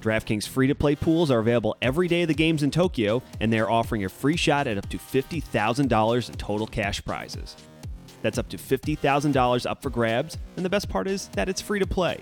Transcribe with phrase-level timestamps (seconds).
[0.00, 3.52] DraftKings free to play pools are available every day of the games in Tokyo, and
[3.52, 7.56] they're offering a free shot at up to $50,000 in total cash prizes.
[8.22, 11.78] That's up to $50,000 up for grabs, and the best part is that it's free
[11.78, 12.18] to play.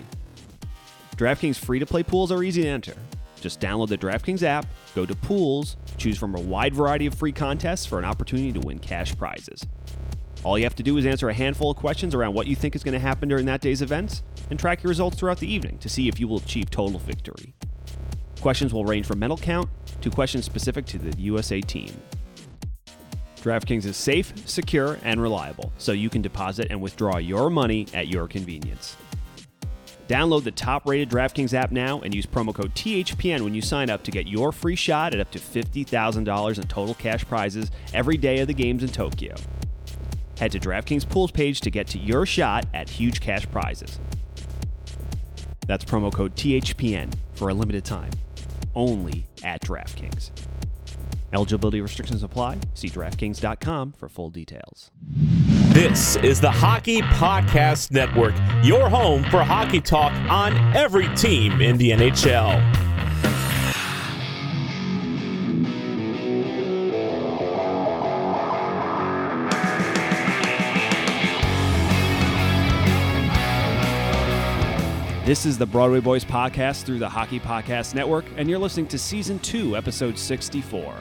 [1.15, 2.95] DraftKings free to play pools are easy to enter.
[3.39, 7.31] Just download the DraftKings app, go to pools, choose from a wide variety of free
[7.31, 9.65] contests for an opportunity to win cash prizes.
[10.43, 12.75] All you have to do is answer a handful of questions around what you think
[12.75, 15.77] is going to happen during that day's events and track your results throughout the evening
[15.79, 17.53] to see if you will achieve total victory.
[18.41, 19.69] Questions will range from mental count
[20.01, 21.91] to questions specific to the USA team.
[23.41, 28.07] DraftKings is safe, secure, and reliable, so you can deposit and withdraw your money at
[28.07, 28.97] your convenience.
[30.07, 33.89] Download the top rated DraftKings app now and use promo code THPN when you sign
[33.89, 38.17] up to get your free shot at up to $50,000 in total cash prizes every
[38.17, 39.35] day of the games in Tokyo.
[40.37, 43.99] Head to DraftKings Pools page to get to your shot at huge cash prizes.
[45.67, 48.11] That's promo code THPN for a limited time,
[48.79, 50.31] only at DraftKings.
[51.33, 52.57] Eligibility restrictions apply.
[52.73, 54.89] See DraftKings.com for full details.
[55.69, 61.77] This is the Hockey Podcast Network, your home for hockey talk on every team in
[61.77, 62.88] the NHL.
[75.29, 78.97] This is the Broadway Boys podcast through the Hockey Podcast Network, and you're listening to
[78.97, 80.95] season two, episode 64.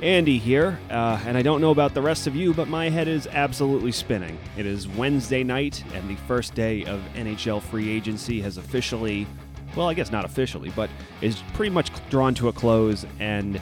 [0.00, 3.06] Andy here, uh, and I don't know about the rest of you, but my head
[3.06, 4.38] is absolutely spinning.
[4.56, 9.26] It is Wednesday night, and the first day of NHL free agency has officially,
[9.76, 10.88] well, I guess not officially, but
[11.20, 13.04] is pretty much drawn to a close.
[13.20, 13.60] And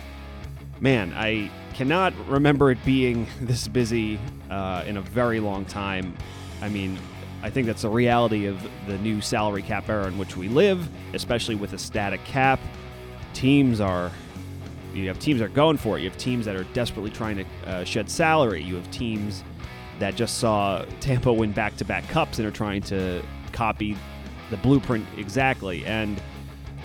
[0.78, 6.17] man, I cannot remember it being this busy uh, in a very long time.
[6.62, 6.97] I mean,
[7.44, 10.88] I think that's the reality of the new salary cap era in which we live,
[11.12, 12.59] especially with a static cap.
[13.34, 14.10] Teams are
[14.94, 16.03] you have teams that are going for it.
[16.03, 18.62] You have teams that are desperately trying to uh, shed salary.
[18.62, 19.44] You have teams
[19.99, 23.22] that just saw Tampa win back-to-back cups and are trying to
[23.53, 23.94] copy
[24.49, 25.84] the blueprint exactly.
[25.84, 26.22] And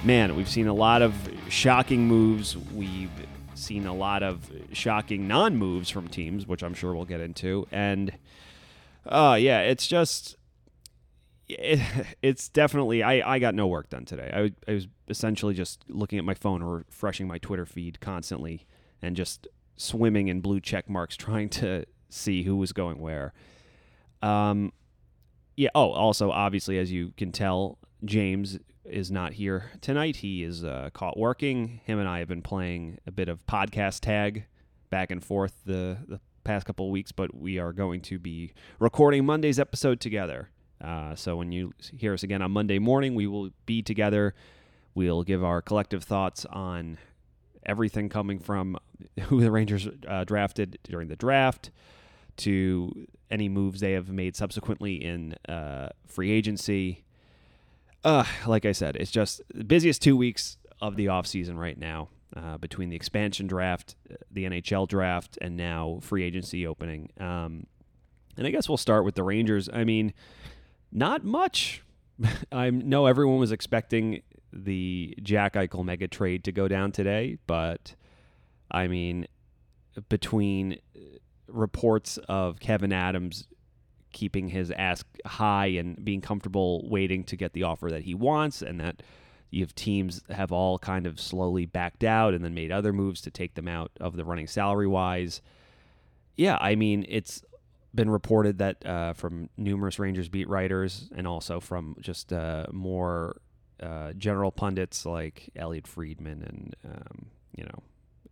[0.03, 1.15] man, we've seen a lot of
[1.47, 2.57] shocking moves.
[2.57, 3.11] We've
[3.53, 7.65] seen a lot of shocking non-moves from teams, which I'm sure we'll get into.
[7.71, 8.11] And
[9.05, 10.35] uh, yeah, it's just
[11.49, 11.79] it,
[12.21, 14.31] it's definitely I, I got no work done today.
[14.33, 18.65] I, I was essentially just looking at my phone or refreshing my Twitter feed constantly
[19.01, 23.33] and just swimming in blue check marks trying to see who was going where.
[24.21, 24.73] Um
[25.57, 30.17] yeah, oh, also obviously as you can tell, James is not here tonight.
[30.17, 31.81] He is uh, caught working.
[31.83, 34.45] Him and I have been playing a bit of podcast tag
[34.89, 38.53] back and forth the the past couple of weeks, but we are going to be
[38.79, 40.49] recording Monday's episode together.
[40.81, 44.33] Uh, so when you hear us again on Monday morning, we will be together.
[44.95, 46.97] We'll give our collective thoughts on
[47.65, 48.77] everything coming from
[49.23, 51.71] who the Rangers uh, drafted during the draft
[52.37, 57.03] to any moves they have made subsequently in uh, free agency.
[58.03, 62.07] Uh, like I said, it's just the busiest two weeks of the offseason right now
[62.35, 63.95] uh, between the expansion draft,
[64.31, 67.09] the NHL draft, and now free agency opening.
[67.19, 67.67] Um,
[68.37, 69.69] and I guess we'll start with the Rangers.
[69.71, 70.13] I mean,
[70.91, 71.83] not much.
[72.51, 74.21] I know everyone was expecting
[74.51, 77.95] the Jack Eichel mega trade to go down today, but
[78.71, 79.27] I mean,
[80.09, 80.99] between uh,
[81.47, 83.47] reports of Kevyn Adams
[84.11, 88.61] keeping his ask high and being comfortable waiting to get the offer that he wants,
[88.61, 89.03] and that
[89.51, 93.21] you have teams have all kind of slowly backed out and then made other moves
[93.21, 95.41] to take them out of the running salary wise.
[96.37, 97.43] Yeah, I mean, it's
[97.93, 103.41] been reported that uh, from numerous Rangers beat writers and also from just uh, more
[103.81, 107.25] uh, general pundits like Elliotte Friedman and um,
[107.55, 107.83] you know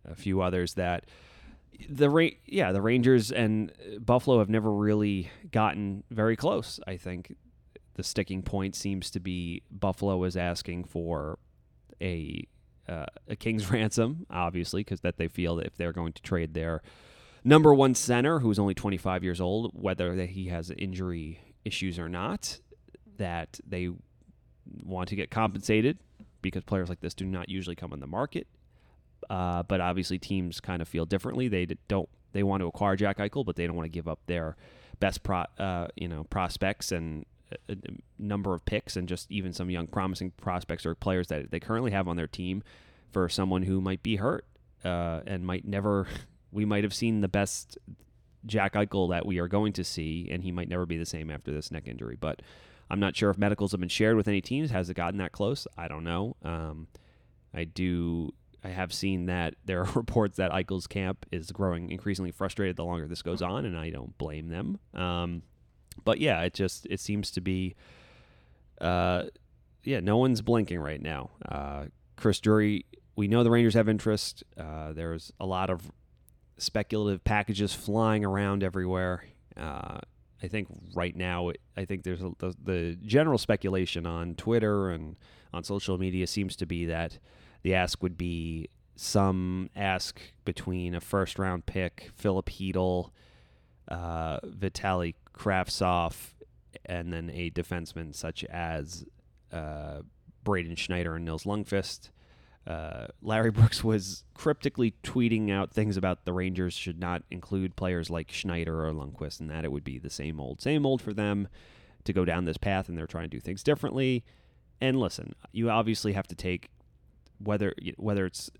[0.08, 1.06] a few others that
[1.88, 6.80] the Ra- yeah the Rangers and Buffalo have never really gotten very close.
[6.86, 7.34] I think
[7.94, 11.38] the sticking point seems to be Buffalo is asking for
[12.00, 12.46] a
[12.88, 16.54] uh, a king's ransom, obviously, because that they feel that if they're going to trade
[16.54, 16.82] their
[17.48, 22.08] number one center, who's only 25 years old, whether that he has injury issues or
[22.08, 22.60] not,
[23.16, 23.90] that they
[24.84, 25.98] want to get compensated
[26.42, 28.46] because players like this do not usually come on the market.
[29.28, 31.48] Uh, but obviously, teams kind of feel differently.
[31.48, 32.08] They don't.
[32.32, 34.56] They want to acquire Jack Eichel, but they don't want to give up their
[35.00, 37.24] best pro, uh, you know, prospects and
[37.68, 37.76] a, a
[38.18, 41.90] number of picks, and just even some young promising prospects or players that they currently
[41.90, 42.62] have on their team
[43.10, 44.44] for someone who might be hurt
[44.84, 46.06] uh, and might never.
[46.50, 47.78] We might have seen the best
[48.46, 51.30] Jack Eichel that we are going to see, and he might never be the same
[51.30, 52.16] after this neck injury.
[52.18, 52.42] But
[52.90, 54.70] I'm not sure if medicals have been shared with any teams.
[54.70, 55.66] Has it gotten that close?
[55.76, 56.36] I don't know.
[56.42, 56.88] Um,
[57.54, 58.32] I do.
[58.64, 62.84] I have seen that there are reports that Eichel's camp is growing increasingly frustrated the
[62.84, 64.78] longer this goes on, and I don't blame them.
[64.94, 65.42] Um,
[66.04, 67.74] but yeah, it just it seems to be,
[68.80, 69.24] uh,
[69.84, 71.30] yeah, no one's blinking right now.
[71.46, 71.86] Uh,
[72.16, 72.86] Chris Drury,
[73.16, 74.44] we know the Rangers have interest.
[74.56, 75.90] Uh, there's a lot of
[76.58, 79.24] speculative packages flying around everywhere.
[79.56, 79.98] Uh,
[80.42, 85.16] I think right now, I think there's a, the, the general speculation on Twitter and
[85.52, 87.18] on social media seems to be that
[87.62, 93.10] the ask would be some ask between a first round pick, Filip Chytil,
[93.88, 96.14] uh, Vitali Kravtsov,
[96.84, 99.04] and then a defenseman such as
[99.52, 100.00] uh,
[100.44, 102.10] Braden Schneider and Nils Lundqvist.
[102.66, 108.10] Uh, Larry Brooks was cryptically tweeting out things about the Rangers should not include players
[108.10, 111.12] like Schneider or Lundqvist, and that it would be the same old, same old for
[111.12, 111.48] them
[112.04, 114.24] to go down this path, and they're trying to do things differently.
[114.80, 116.70] And listen, you obviously have to take
[117.38, 118.50] whether whether it's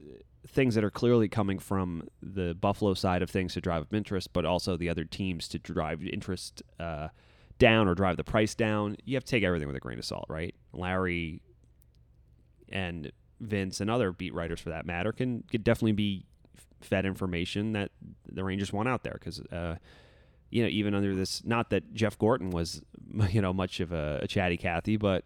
[0.47, 4.33] things that are clearly coming from the Buffalo side of things to drive up interest,
[4.33, 7.09] but also the other teams to drive interest uh,
[7.59, 8.97] down or drive the price down.
[9.05, 10.55] You have to take everything with a grain of salt, right?
[10.73, 11.43] Larry
[12.71, 16.25] and Vince and other beat writers for that matter can could definitely be
[16.81, 17.91] fed information that
[18.31, 19.77] the Rangers want out there because uh,
[20.51, 22.83] you know even under this not that Jeff Gorton was
[23.31, 25.25] you know much of a, a chatty Cathy but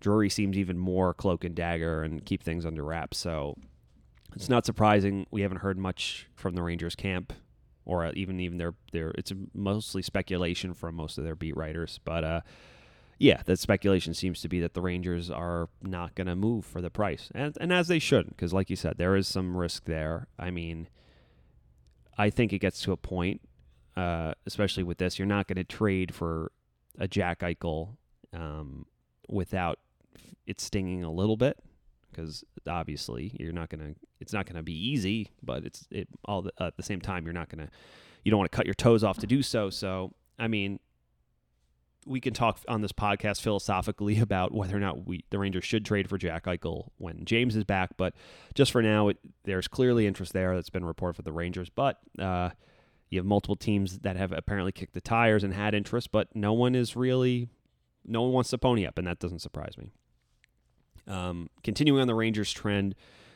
[0.00, 3.18] Drury seems even more cloak and dagger and keep things under wraps.
[3.18, 3.56] So
[4.36, 7.32] it's not surprising we haven't heard much from the Rangers camp
[7.84, 12.22] or even even their their it's mostly speculation from most of their beat writers but
[12.22, 12.40] uh
[13.18, 16.80] yeah, that speculation seems to be that the Rangers are not going to move for
[16.80, 19.84] the price, and and as they shouldn't, because like you said, there is some risk
[19.84, 20.28] there.
[20.38, 20.88] I mean,
[22.16, 23.40] I think it gets to a point,
[23.96, 26.52] uh, especially with this, you're not going to trade for
[26.98, 27.96] a Jack Eichel
[28.32, 28.86] um,
[29.28, 29.80] without
[30.46, 31.58] it stinging a little bit,
[32.10, 33.98] because obviously you're not going to.
[34.20, 37.24] It's not going to be easy, but it's it all uh, at the same time
[37.24, 37.72] you're not going to.
[38.24, 39.70] You don't want to cut your toes off to do so.
[39.70, 40.78] So I mean,
[42.08, 45.84] we can talk on this podcast philosophically about whether or not we the Rangers should
[45.84, 47.90] trade for Jack Eichel when James is back.
[47.96, 48.14] But
[48.54, 51.70] just for now, it, there's clearly interest there that's been reported for the Rangers.
[51.70, 52.50] But uh,
[53.10, 56.52] you have multiple teams that have apparently kicked the tires and had interest, but no
[56.52, 57.48] one is really
[58.04, 59.90] no one wants to pony up, and that doesn't surprise me.
[61.06, 62.94] Um, continuing on the Rangers trend,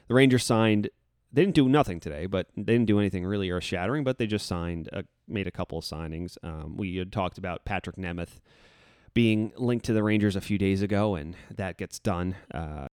[0.08, 0.88] the Rangers signed.
[1.32, 4.04] They didn't do nothing today, but they didn't do anything really earth shattering.
[4.04, 6.36] But they just signed, a, made a couple of signings.
[6.42, 8.40] Um, we had talked about Patrik Nemeth
[9.14, 12.36] being linked to the Rangers a few days ago, and that gets done.
[12.52, 12.88] Uh,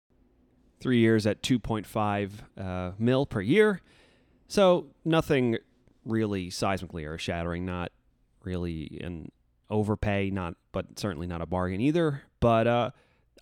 [0.79, 3.81] three years at 2.5 uh, mil per year.
[4.47, 5.57] So nothing
[6.05, 7.91] really seismically earth shattering, not
[8.43, 9.31] really an
[9.69, 12.23] overpay, not but certainly not a bargain either.
[12.39, 12.91] But uh,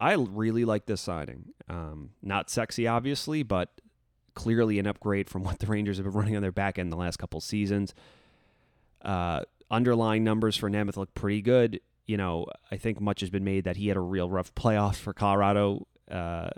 [0.01, 1.53] I really like this signing.
[1.69, 3.69] Um, not sexy, obviously, but
[4.37, 6.97] clearly an upgrade from what the Rangers have been running on their back end the
[6.97, 7.93] last couple seasons.
[9.01, 13.43] Uh, underlying numbers for Nemeth look pretty good you know, I think much has been
[13.43, 16.49] made that he had a real rough playoffs for Colorado, uh,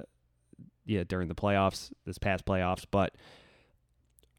[0.85, 2.85] yeah, during the playoffs, this past playoffs.
[2.89, 3.15] But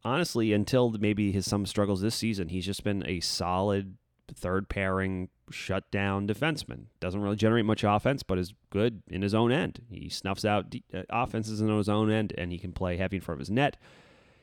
[0.05, 3.97] honestly, until maybe his some struggles this season, he's just been a solid
[4.33, 6.85] third pairing shutdown defenseman.
[7.01, 9.83] Doesn't really generate much offense, but is good in his own end.
[9.91, 13.17] He snuffs out de- uh, offenses in his own end, and he can play heavy
[13.17, 13.77] in front of his net.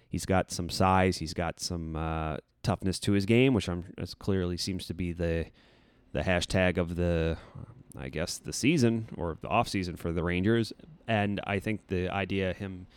[0.09, 1.17] He's got some size.
[1.17, 3.85] He's got some uh, toughness to his game, which I'm
[4.19, 5.47] clearly seems to be the
[6.13, 7.37] the hashtag of the
[7.97, 10.71] I guess the season or the off season for the Rangers.
[11.07, 12.87] And I think the idea of him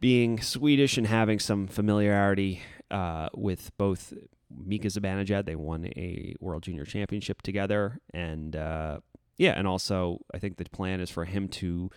[0.00, 4.14] being Swedish and having some familiarity uh, with both
[4.50, 5.46] Mika Zibanejad.
[5.46, 9.00] They won a World Junior Championship together, and uh,
[9.36, 11.90] yeah, and also I think the plan is for him to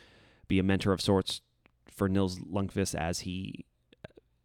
[0.48, 1.42] be a mentor of sorts
[1.90, 3.66] for Nils Lundqvist as he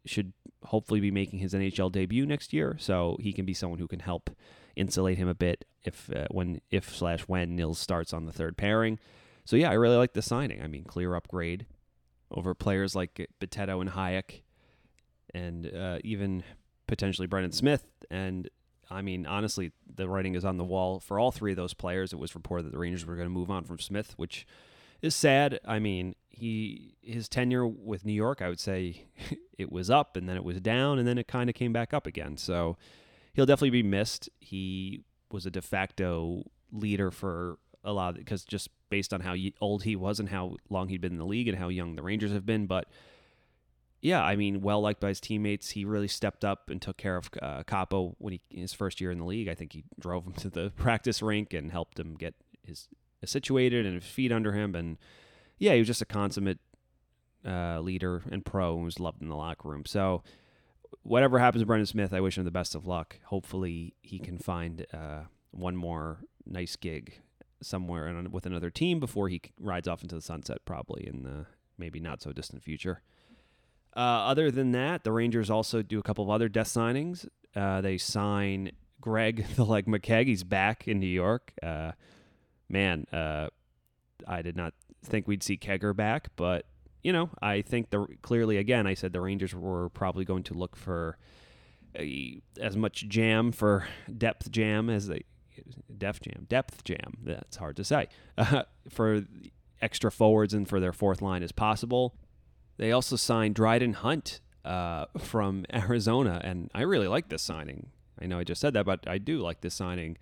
[0.05, 0.33] should
[0.65, 2.75] hopefully be making his NHL debut next year.
[2.79, 4.29] So he can be someone who can help
[4.75, 8.57] insulate him a bit if uh, when if slash when Nils starts on the third
[8.57, 8.99] pairing.
[9.45, 10.61] So yeah, I really like the signing.
[10.61, 11.65] I mean, clear upgrade
[12.31, 14.41] over players like Bitetto and Hajek,
[15.33, 16.43] and uh, even
[16.89, 17.85] potentially Brendan Smith.
[18.09, 18.49] And
[18.89, 22.11] I mean, honestly, the writing is on the wall for all three of those players.
[22.11, 24.47] It was reported that the Rangers were going to move on from Smith, which
[25.01, 25.59] is sad.
[25.65, 29.05] I mean, he his tenure with New York, I would say
[29.57, 31.93] it was up and then it was down and then it kind of came back
[31.93, 32.37] up again.
[32.37, 32.75] So
[33.33, 34.27] he'll definitely be missed.
[34.39, 39.83] He was a de facto leader for a lot because just based on how old
[39.83, 42.31] he was and how long he'd been in the league and how young the Rangers
[42.31, 42.87] have been, but
[44.01, 45.71] yeah, I mean, well liked by his teammates.
[45.71, 49.11] He really stepped up and took care of uh, Kaapo when he his first year
[49.11, 49.49] in the league.
[49.49, 52.87] I think he drove him to the practice rink and helped him get his
[53.25, 54.75] situated and his feet under him.
[54.75, 54.97] And
[55.57, 56.59] yeah, he was just a consummate
[57.45, 59.85] uh, leader and pro and was loved in the locker room.
[59.85, 60.23] So
[61.03, 63.19] whatever happens to Brendan Smith, I wish him the best of luck.
[63.25, 67.19] Hopefully, he can find uh, one more nice gig
[67.61, 71.45] somewhere and with another team before he rides off into the sunset, probably in the
[71.77, 73.01] maybe not so distant future.
[73.95, 77.27] Uh, other than that, the Rangers also do a couple of other death signings.
[77.55, 80.27] Uh, they sign Greg the McKegg.
[80.27, 81.53] He's back in New York.
[81.61, 81.93] Uh,
[82.69, 83.47] man, uh,
[84.27, 86.65] I did not think we'd see Kegger back, but
[87.03, 90.53] you know, I think the clearly again, I said the Rangers were probably going to
[90.53, 91.17] look for
[91.97, 95.23] a, as much jam for depth jam as they
[95.97, 97.17] depth jam depth jam.
[97.23, 98.07] That's hard to say
[98.89, 99.23] for
[99.81, 102.15] extra forwards and for their fourth line as possible.
[102.79, 107.87] They also signed Dryden Hunt uh, from Arizona, and I really like this signing.
[108.21, 110.17] I know I just said that, but I do like this signing.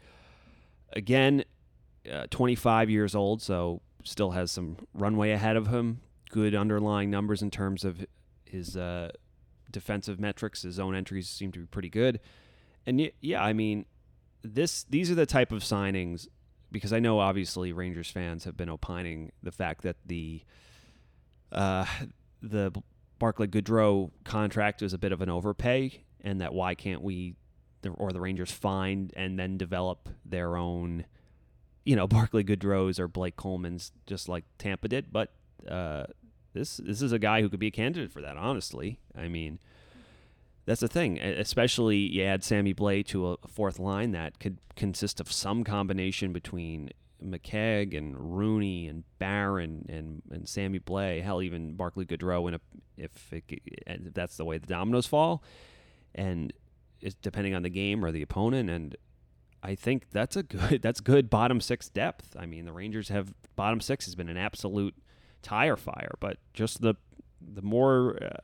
[0.91, 1.45] Again,
[2.11, 6.01] uh, 25 years old, so still has some runway ahead of him.
[6.31, 8.03] Good underlying numbers in terms of
[8.43, 9.11] his uh,
[9.69, 10.63] defensive metrics.
[10.63, 12.19] His own entries seem to be pretty good.
[12.87, 13.85] And yeah, I mean,
[14.41, 16.27] this these are the type of signings
[16.71, 20.41] because I know obviously Rangers fans have been opining the fact that the
[21.51, 21.85] uh,
[22.41, 22.71] the
[23.19, 27.35] Barclay Goodrow contract was a bit of an overpay, and that why can't we
[27.97, 31.05] or the Rangers find and then develop their own
[31.87, 35.31] you know, Barclay Goodrows or Blake Coleman's just like Tampa did, but
[35.67, 36.05] uh,
[36.53, 38.37] this this is a guy who could be a candidate for that.
[38.37, 39.59] Honestly, I mean,
[40.65, 41.17] that's the thing.
[41.19, 46.33] Especially you add Sammy Blais to a fourth line that could consist of some combination
[46.33, 46.91] between
[47.23, 52.47] McKegg and Rooney and Barron and, and Sammy Blais, Hell, even Barclay Goodrow.
[52.47, 52.59] And
[52.97, 53.43] if, it,
[53.87, 55.43] if that's the way the dominoes fall,
[56.15, 56.53] and
[57.01, 58.95] it's depending on the game or the opponent, and
[59.63, 62.35] I think that's a good that's good bottom six depth.
[62.37, 64.95] I mean, the Rangers have bottom six has been an absolute
[65.41, 66.95] tire fire, but just the
[67.41, 68.37] the more uh,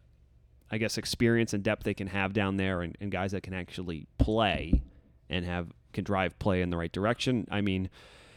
[0.71, 3.53] I guess experience and depth they can have down there, and, and guys that can
[3.53, 4.81] actually play
[5.29, 7.47] and have can drive play in the right direction.
[7.51, 7.89] I mean,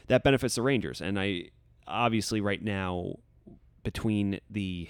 [0.08, 1.50] that benefits the Rangers, and I
[1.86, 3.16] obviously right now
[3.82, 4.88] between the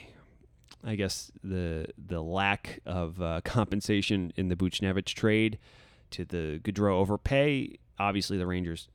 [0.84, 5.58] I guess the the lack of uh, compensation in the Buchnevich trade
[6.10, 7.78] to the Goodrow overpay.
[7.98, 8.88] Obviously, the Rangers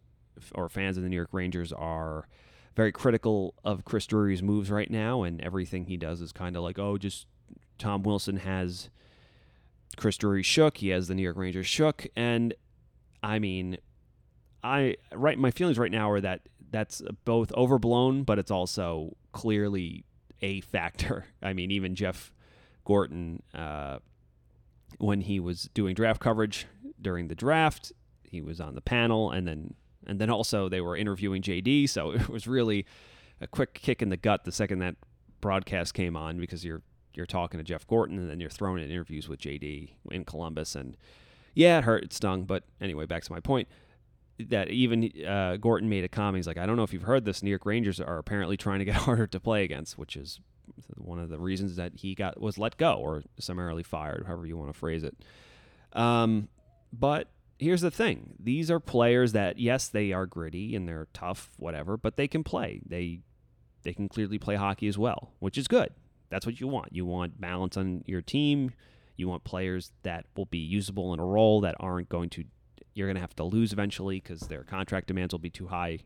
[0.53, 2.27] or fans of the New York Rangers are
[2.75, 6.63] very critical of Chris Drury's moves right now, and everything he does is kind of
[6.63, 7.27] like, oh, just
[7.77, 8.89] Tom Wilson has
[9.97, 12.53] Chris Drury shook, he has the New York Rangers shook, and
[13.21, 13.77] I mean,
[14.63, 16.41] I right my feelings right now are that
[16.71, 20.05] that's both overblown, but it's also clearly
[20.41, 21.25] a factor.
[21.41, 22.31] I mean, even Jeff
[22.85, 23.99] Gorton, uh,
[24.97, 26.67] when he was doing draft coverage
[27.01, 27.91] during the draft.
[28.23, 29.73] He was on the panel, and then
[30.07, 31.89] and then also they were interviewing JD.
[31.89, 32.85] So it was really
[33.39, 34.95] a quick kick in the gut the second that
[35.41, 38.89] broadcast came on because you're you're talking to Jeff Gorton and then you're throwing in
[38.89, 40.95] interviews with JD in Columbus, and
[41.53, 42.43] yeah, it hurt, it stung.
[42.43, 43.67] But anyway, back to my point
[44.49, 46.37] that even uh, Gorton made a comment.
[46.37, 47.43] He's like, I don't know if you've heard this.
[47.43, 50.39] New York Rangers are apparently trying to get harder to play against, which is
[50.97, 54.57] one of the reasons that he got was let go or summarily fired, however you
[54.57, 55.15] want to phrase it.
[55.93, 56.47] Um,
[56.93, 57.29] but
[57.59, 61.97] here's the thing these are players that, yes, they are gritty and they're tough, whatever,
[61.97, 62.81] but they can play.
[62.85, 63.19] They,
[63.83, 65.93] they can clearly play hockey as well, which is good.
[66.29, 66.89] That's what you want.
[66.93, 68.71] You want balance on your team.
[69.17, 72.45] You want players that will be usable in a role that aren't going to,
[72.93, 75.99] you're going to have to lose eventually because their contract demands will be too high.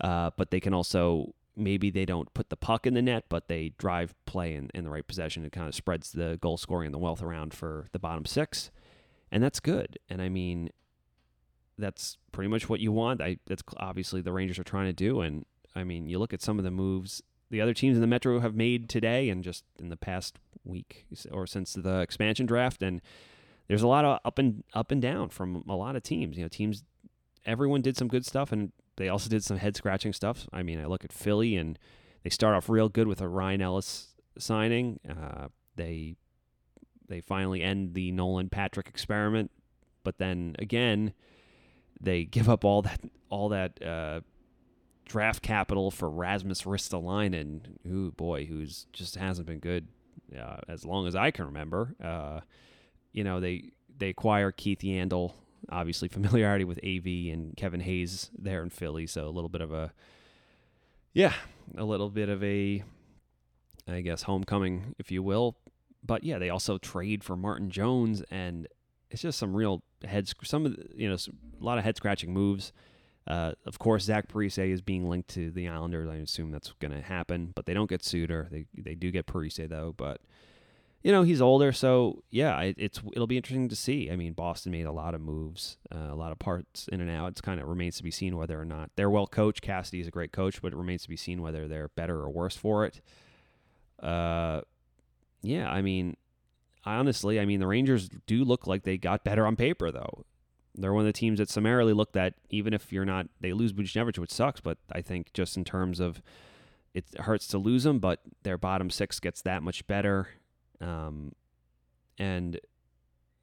[0.00, 3.48] Uh, but they can also maybe they don't put the puck in the net, but
[3.48, 5.44] they drive play in, in the right possession.
[5.44, 8.70] It kind of spreads the goal scoring and the wealth around for the bottom six.
[9.30, 9.98] and that's good.
[10.08, 10.70] And I mean,
[11.78, 13.20] that's pretty much what you want.
[13.20, 15.20] I that's obviously the Rangers are trying to do.
[15.20, 15.44] And
[15.74, 18.40] I mean, you look at some of the moves the other teams in the Metro
[18.40, 23.02] have made today and just in the past week or since the expansion draft, and
[23.68, 26.36] there's a lot of up and up and down from a lot of teams.
[26.36, 26.84] You know, teams,
[27.44, 30.48] everyone did some good stuff, and they also did some head scratching stuff.
[30.52, 31.78] I mean, I look at Philly, and
[32.22, 35.00] they start off real good with a Ryan Ellis signing.
[35.08, 36.16] Uh, they
[37.08, 39.50] they finally end the Nolan Patrick experiment,
[40.04, 41.14] but then again,
[42.00, 44.20] they give up all that all that uh,
[45.04, 49.88] draft capital for Rasmus Ristolainen, who boy, who's just hasn't been good
[50.38, 51.94] uh, as long as I can remember.
[53.12, 55.32] You know, they they acquire Keith Yandle,
[55.68, 59.72] obviously familiarity with AV and Kevin Hayes there in Philly, so a little bit of
[59.72, 59.92] a
[61.12, 61.34] yeah,
[61.76, 62.82] a little bit of a
[63.88, 65.56] I guess homecoming, if you will.
[66.04, 68.66] But yeah, they also trade for Martin Jones, and
[69.10, 72.32] it's just some real head some of the, you know a lot of head scratching
[72.32, 72.72] moves.
[73.24, 76.08] Uh, of course, Zach Parise is being linked to the Islanders.
[76.08, 78.48] I assume that's going to happen, but they don't get Suter.
[78.50, 80.20] They they do get Parise though, but
[81.02, 84.10] you know he's older, so yeah, it, it's it'll be interesting to see.
[84.10, 87.10] I mean, Boston made a lot of moves, uh, a lot of parts in and
[87.10, 87.28] out.
[87.28, 89.62] It's kind of remains to be seen whether or not they're well coached.
[89.62, 92.30] Cassidy is a great coach, but it remains to be seen whether they're better or
[92.30, 93.00] worse for it.
[94.00, 94.60] Uh,
[95.42, 96.16] yeah, I mean,
[96.84, 100.24] I honestly, I mean the Rangers do look like they got better on paper though.
[100.74, 103.72] They're one of the teams that summarily looked at, even if you're not, they lose
[103.74, 106.22] Buchnevich, which sucks, but I think just in terms of
[106.94, 110.28] it hurts to lose them, but their bottom six gets that much better.
[110.82, 111.32] Um,
[112.18, 112.60] and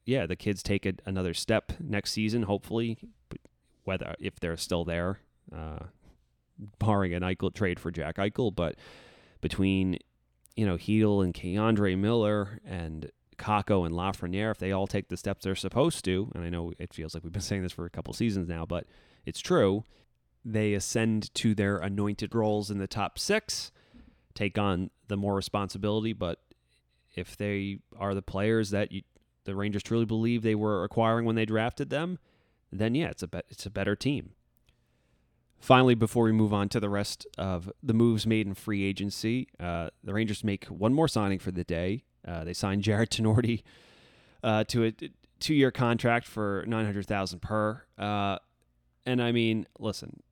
[0.04, 2.98] yeah, the kids take a, another step next season, hopefully,
[3.84, 5.20] whether if they're still there,
[5.54, 5.84] uh,
[6.78, 8.54] barring an Eichel trade for Jack Eichel.
[8.54, 8.76] But
[9.40, 9.98] between
[10.56, 15.16] you know Chytil and K'Andre Miller and Kakko and Lafreniere, if they all take the
[15.16, 17.86] steps they're supposed to, and I know it feels like we've been saying this for
[17.86, 18.86] a couple seasons now, but
[19.24, 19.84] it's true,
[20.44, 23.72] they ascend to their anointed roles in the top six,
[24.34, 26.12] take on the more responsibility.
[26.12, 26.40] But
[27.14, 29.02] if they are the players that you,
[29.44, 32.18] the Rangers truly believe they were acquiring when they drafted them,
[32.70, 34.30] then yeah, it's a be- it's a better team.
[35.58, 39.46] Finally, before we move on to the rest of the moves made in free agency,
[39.58, 42.04] uh, the Rangers make one more signing for the day.
[42.26, 43.62] Uh, they signed Jared Tinordi
[44.42, 44.94] uh, to a
[45.38, 47.82] two-year contract for nine hundred thousand per.
[47.98, 48.38] Uh,
[49.04, 50.22] and I mean, listen,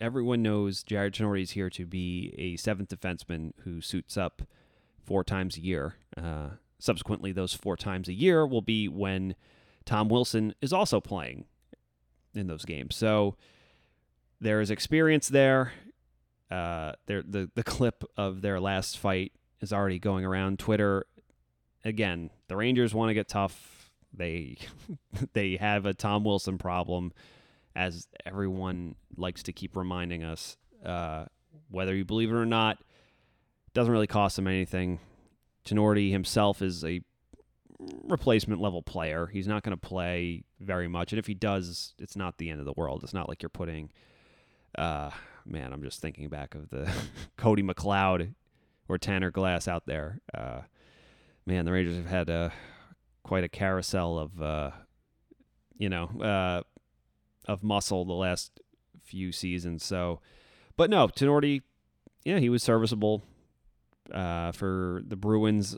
[0.00, 4.42] everyone knows Jared Tinordi is here to be a seventh defenseman who suits up
[5.04, 5.94] four times a year.
[6.16, 9.34] Uh, subsequently, those four times a year will be when
[9.84, 11.44] Tom Wilson is also playing
[12.34, 12.96] in those games.
[12.96, 13.36] So
[14.40, 15.72] there is experience there.
[16.50, 21.06] Uh, there, the the clip of their last fight is already going around Twitter
[21.86, 23.90] again, the Rangers want to get tough.
[24.12, 24.58] They
[25.32, 27.12] they have a Tom Wilson problem,
[27.74, 30.56] as everyone likes to keep reminding us.
[30.84, 31.26] Uh,
[31.70, 32.78] whether you believe it or not,
[33.72, 35.00] doesn't really cost them anything.
[35.66, 37.02] Tinordi himself is a
[38.04, 39.26] replacement level player.
[39.26, 42.60] He's not going to play very much, and if he does, it's not the end
[42.60, 43.02] of the world.
[43.02, 43.90] It's not like you're putting.
[44.78, 45.10] Uh,
[45.44, 46.90] man, I'm just thinking back of the
[47.36, 48.34] Cody McLeod
[48.88, 50.20] or Tanner Glass out there.
[50.32, 50.60] Uh,
[51.44, 52.50] man, the Rangers have had uh,
[53.24, 54.70] quite a carousel of, uh,
[55.76, 56.62] you know, uh,
[57.50, 58.60] of muscle the last
[59.02, 59.84] few seasons.
[59.84, 60.20] So,
[60.76, 61.62] but no, Tinordi,
[62.24, 63.22] yeah, he was serviceable
[64.12, 65.76] uh, for the Bruins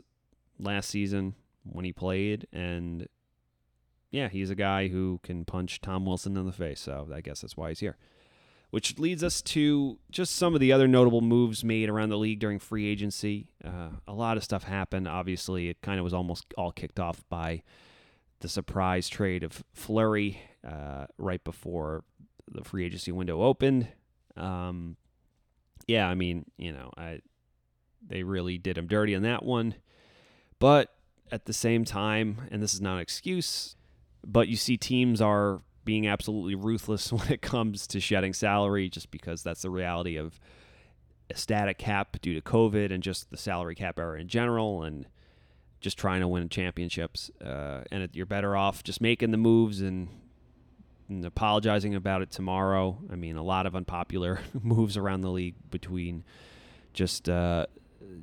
[0.59, 3.07] last season when he played, and
[4.11, 6.79] yeah, he's a guy who can punch Tom Wilson in the face.
[6.81, 7.97] So I guess that's why he's here
[8.71, 12.39] which leads us to just some of the other notable moves made around the league
[12.39, 13.47] during free agency.
[13.63, 15.07] Uh, a lot of stuff happened.
[15.07, 17.63] Obviously, it kind of was almost all kicked off by
[18.41, 22.03] the surprise trade of Fleury uh, right before
[22.47, 23.87] the free agency window opened.
[24.37, 24.97] Um,
[25.87, 27.21] yeah, I mean, you know, I
[28.07, 29.75] they really did him dirty on that one,
[30.59, 30.95] but
[31.31, 33.75] at the same time, and this is not an excuse,
[34.25, 39.11] but you see teams are being absolutely ruthless when it comes to shedding salary, just
[39.11, 40.39] because that's the reality of
[41.29, 45.07] a static cap due to COVID and just the salary cap era in general, and
[45.79, 47.31] just trying to win championships.
[47.43, 50.09] Uh, and it, you're better off just making the moves and,
[51.07, 52.97] and apologizing about it tomorrow.
[53.11, 56.23] I mean, a lot of unpopular moves around the league between
[56.93, 57.67] just uh,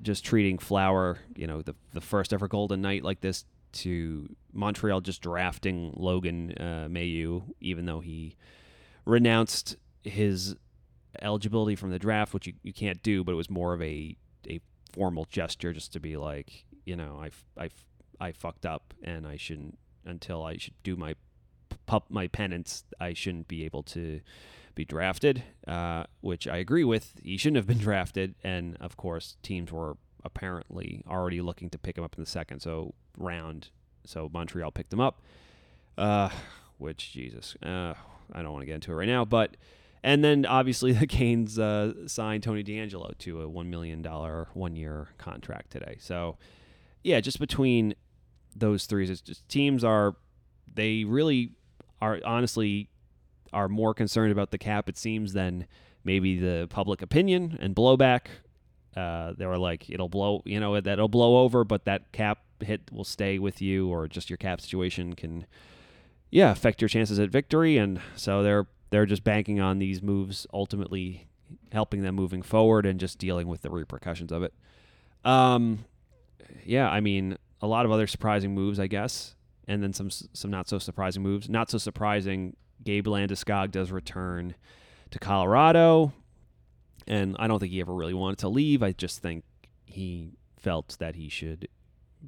[0.03, 5.01] just treating Flower, you know, the the first ever Golden Knight like this to Montreal
[5.01, 8.37] just drafting Logan uh, Mailloux, even though he
[9.05, 10.57] renounced his
[11.21, 14.17] eligibility from the draft, which you, you can't do, but it was more of a,
[14.49, 14.61] a
[14.93, 17.71] formal gesture just to be like, you know, I, I,
[18.21, 21.15] I fucked up and I shouldn't until I should do my
[21.87, 24.21] pup my penance, I shouldn't be able to
[24.77, 27.15] be drafted, uh, which I agree with.
[27.25, 31.99] He shouldn't have been drafted, and of course, teams were apparently already looking to pick
[31.99, 33.71] him up in the second so round.
[34.05, 35.21] So Montreal picked him up,
[35.99, 36.29] uh,
[36.79, 37.95] which Jesus, uh,
[38.33, 39.57] I don't want to get into it right now, but.
[40.03, 44.77] And then obviously the Canes uh, signed Tony DeAngelo to a one million dollar one
[44.77, 45.97] year contract today.
[45.99, 46.37] So
[47.03, 47.95] yeah, just between
[48.55, 50.15] those three, it's just teams are
[50.73, 51.55] they really
[52.01, 52.89] are honestly
[53.53, 55.67] are more concerned about the cap it seems than
[56.05, 58.27] maybe the public opinion and blowback.
[58.97, 62.81] Uh, they were like, it'll blow, you know, that'll blow over, but that cap hit
[62.91, 65.47] will stay with you, or just your cap situation can,
[66.31, 67.77] yeah, affect your chances at victory.
[67.77, 71.27] And so they're they're just banking on these moves ultimately
[71.73, 74.55] helping them moving forward and just dealing with the repercussions of it.
[75.25, 75.85] Um,
[76.65, 79.35] yeah, I mean, a lot of other surprising moves, I guess,
[79.67, 81.49] and then some some not so surprising moves.
[81.49, 84.55] Not so surprising, Gabe Landeskog does return
[85.11, 86.13] to Colorado,
[87.07, 88.83] and I don't think he ever really wanted to leave.
[88.83, 89.45] I just think
[89.85, 91.69] he felt that he should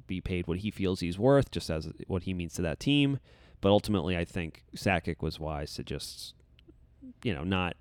[0.07, 3.19] be paid what he feels he's worth, just as what he means to that team.
[3.61, 6.33] But ultimately, I think Sakic was wise to just,
[7.23, 7.75] you know, not.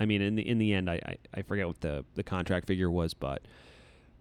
[0.00, 2.66] I mean, in the in the end, I I, I forget what the the contract
[2.66, 3.42] figure was, but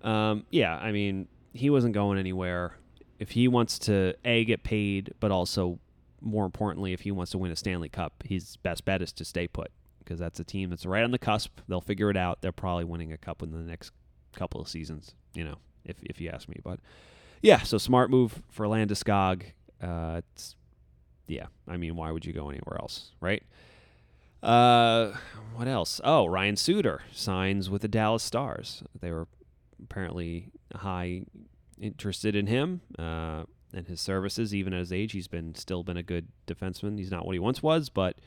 [0.03, 2.75] um, yeah, I mean, he wasn't going anywhere.
[3.19, 5.79] If he wants to a get paid, but also
[6.21, 9.25] more importantly, if he wants to win a Stanley Cup, his best bet is to
[9.25, 11.59] stay put because that's a team that's right on the cusp.
[11.67, 12.41] They'll figure it out.
[12.41, 13.91] They're probably winning a cup in the next
[14.35, 15.55] couple of seasons, you know,
[15.85, 16.57] if if you ask me.
[16.63, 16.79] But
[17.41, 19.43] yeah, so smart move for Landeskog.
[19.81, 20.55] Uh, it's
[21.27, 23.43] yeah, I mean, why would you go anywhere else, right?
[24.43, 25.13] Uh,
[25.55, 26.01] what else?
[26.03, 28.83] Oh, Ryan Suter signs with the Dallas Stars.
[28.99, 29.27] They were
[29.81, 31.23] apparently high
[31.79, 34.53] interested in him uh, and his services.
[34.53, 36.97] Even at his age, he's been still been a good defenseman.
[36.97, 38.17] He's not what he once was, but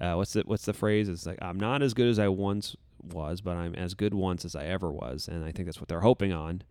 [0.00, 1.08] uh, what's the what's the phrase?
[1.08, 4.44] It's like I'm not as good as I once was, but I'm as good once
[4.44, 6.62] as I ever was, and I think that's what they're hoping on.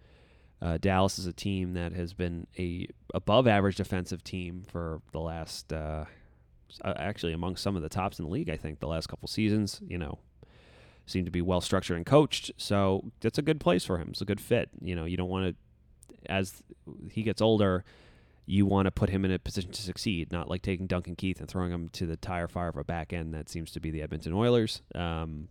[0.61, 5.19] Uh, Dallas is a team that has been a above average defensive team for the
[5.19, 6.05] last, uh,
[6.85, 8.49] actually among some of the tops in the league.
[8.49, 10.19] I think the last couple seasons, you know,
[11.05, 12.51] seem to be well structured and coached.
[12.55, 14.09] So that's a good place for him.
[14.11, 14.69] It's a good fit.
[14.81, 15.55] You know, you don't want to,
[16.27, 16.63] as
[17.09, 17.83] he gets older,
[18.45, 21.39] you want to put him in a position to succeed, not like taking Duncan Keith
[21.39, 23.33] and throwing him to the tire fire of a back end.
[23.33, 24.81] That seems to be the Edmonton Oilers.
[24.93, 25.47] Um,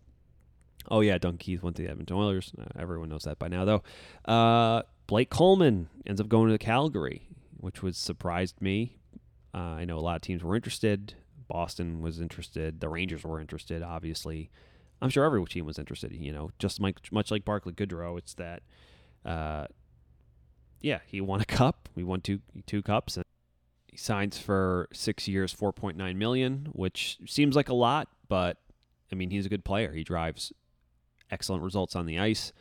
[0.89, 2.51] oh yeah, Duncan Keith went to the Edmonton Oilers.
[2.59, 3.83] Uh, everyone knows that by now, though.
[4.31, 8.97] Uh, Blake Coleman ends up going to Calgary, which was surprised me.
[9.53, 11.15] Uh, I know a lot of teams were interested.
[11.47, 12.79] Boston was interested.
[12.79, 14.49] The Rangers were interested, obviously.
[15.01, 16.13] I'm sure every team was interested.
[16.13, 18.63] You know, just much, much like Barclay Goodrow, it's that,
[19.25, 19.67] uh,
[20.83, 21.89] yeah, he won a cup.
[21.95, 23.25] We won two two cups, and
[23.87, 28.57] he signs for six years, 4.9 million, which seems like a lot, but
[29.11, 29.93] I mean, he's a good player.
[29.93, 30.51] He drives
[31.31, 32.51] excellent results on the ice,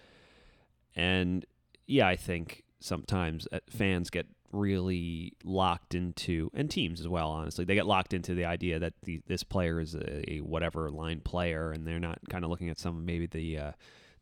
[0.96, 1.44] and
[1.87, 7.30] yeah, I think sometimes uh, fans get really locked into, and teams as well.
[7.30, 10.90] Honestly, they get locked into the idea that the, this player is a, a, whatever
[10.90, 13.72] line player, and they're not kind of looking at some maybe the uh,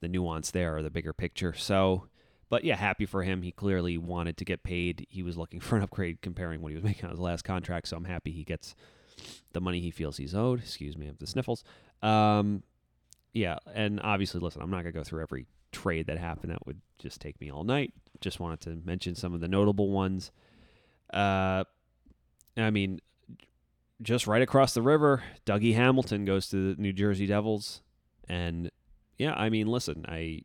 [0.01, 1.53] the nuance there or the bigger picture.
[1.53, 2.07] So,
[2.51, 3.43] but yeah, happy for him.
[3.43, 5.07] He clearly wanted to get paid.
[5.09, 7.89] He was looking for an upgrade comparing what he was making on his last contract.
[7.89, 8.75] So I'm happy he gets
[9.53, 10.61] the money he feels he's owed.
[10.61, 11.65] Excuse me, of the sniffles.
[12.03, 12.63] Um,
[13.33, 16.53] yeah, and obviously, listen, I'm not gonna go through every trade that happened.
[16.53, 17.93] That would just take me all night.
[18.21, 20.33] Just wanted to mention some of the notable ones.
[21.15, 21.65] Uh,
[22.57, 23.01] I mean,
[24.03, 27.83] just right across the river, Dougie Hamilton goes to the New Jersey Devils,
[28.29, 28.71] and
[29.17, 30.43] yeah, I mean, listen, I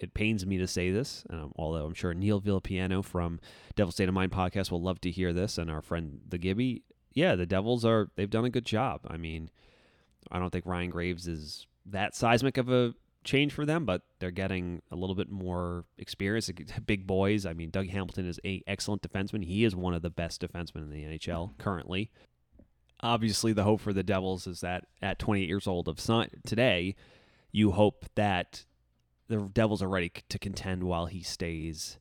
[0.00, 3.40] it pains me to say this, um, although I'm sure Neil Villapiano from
[3.74, 6.82] Devil State of Mind podcast will love to hear this, and our friend the Gibby.
[7.14, 9.00] Yeah, the Devils are they've done a good job.
[9.08, 9.50] I mean,
[10.30, 14.30] I don't think Ryan Graves is that seismic of a change for them, but they're
[14.30, 16.50] getting a little bit more experience.
[16.86, 17.44] Big boys.
[17.44, 19.44] I mean, Doug Hamilton is a excellent defenseman.
[19.44, 22.10] He is one of the best defensemen in the NHL currently.
[23.00, 25.98] Obviously, the hope for the Devils is that at 28 years old of
[26.44, 26.96] today,
[27.52, 28.64] you hope that
[29.28, 31.98] the Devils are ready to contend while he stays,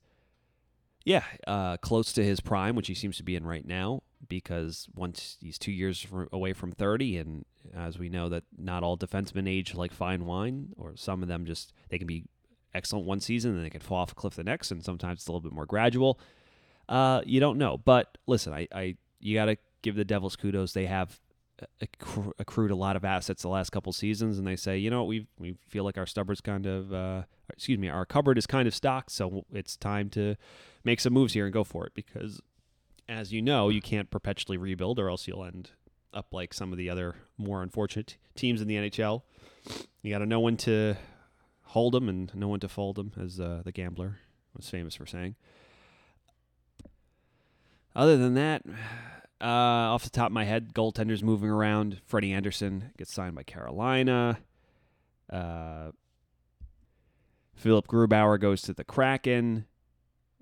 [1.06, 4.02] yeah, uh, close to his prime, which he seems to be in right now.
[4.28, 8.98] Because once he's two years away from 30, and as we know that not all
[8.98, 12.26] defensemen age like fine wine, or some of them just they can be
[12.74, 15.28] excellent one season and they can fall off a cliff the next, and sometimes it's
[15.28, 16.20] a little bit more gradual.
[16.90, 20.74] Uh, you don't know, but listen, I, I you got to give the Devils kudos.
[20.74, 21.20] They have
[22.40, 25.28] accrued a lot of assets the last couple seasons, and they say, you know, we
[25.40, 28.76] we feel like our stubborn's kind of, uh, excuse me, our cupboard is kind of
[28.76, 30.36] stocked, so it's time to
[30.84, 32.42] make some moves here and go for it because
[33.10, 35.72] as you know, you can't perpetually rebuild, or else you'll end
[36.14, 39.22] up like some of the other more unfortunate teams in the NHL.
[40.02, 40.96] You got to know when to
[41.64, 44.20] hold them and know when to fold them, as uh, the gambler
[44.56, 45.36] was famous for saying.
[47.96, 48.64] Other than that,
[49.42, 49.46] uh,
[49.94, 52.02] off the top of my head, goaltenders moving around.
[52.06, 54.40] Freddie Andersen gets signed by Carolina.
[55.32, 55.92] Uh,
[57.56, 59.66] Philipp Grubauer goes to the Kraken.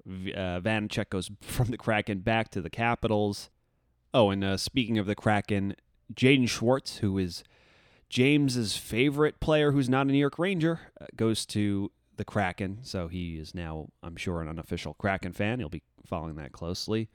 [0.05, 3.49] V- uh, Vanecek goes from the Kraken back to the Capitals.
[4.13, 5.75] Oh, and uh, speaking of the Kraken,
[6.13, 7.43] Jaden Schwartz, who is
[8.10, 12.79] James's favorite player who's not a New York Ranger, uh, goes to the Kraken.
[12.84, 15.60] So he is now, I'm sure, an unofficial Kraken fan.
[15.60, 17.10] He'll be following that closely.